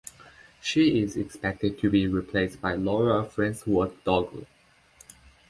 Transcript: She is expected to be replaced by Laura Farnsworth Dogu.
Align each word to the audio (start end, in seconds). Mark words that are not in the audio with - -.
She 0.59 0.99
is 1.03 1.15
expected 1.15 1.77
to 1.77 1.89
be 1.91 2.07
replaced 2.07 2.59
by 2.59 2.73
Laura 2.73 3.23
Farnsworth 3.23 4.03
Dogu. 4.03 4.47